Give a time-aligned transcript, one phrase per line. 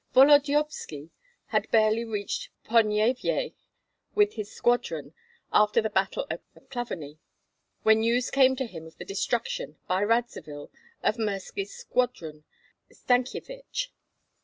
[0.15, 1.11] Volodyovski
[1.49, 3.53] had barely reached Ponyevyej
[4.15, 5.13] with his squadron,
[5.53, 6.39] after the battle of
[6.71, 7.19] Klavany,
[7.83, 10.71] when news came to him of the destruction, by Radzivill,
[11.03, 12.43] of Mirski's squadron,
[12.89, 13.91] and that of Stankyevich.